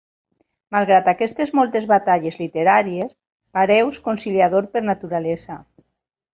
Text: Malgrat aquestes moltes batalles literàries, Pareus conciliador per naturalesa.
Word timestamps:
Malgrat 0.75 1.09
aquestes 1.11 1.51
moltes 1.59 1.85
batalles 1.91 2.39
literàries, 2.41 3.13
Pareus 3.59 4.03
conciliador 4.09 4.69
per 4.75 4.87
naturalesa. 4.91 5.63